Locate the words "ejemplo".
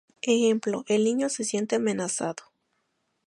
0.23-0.83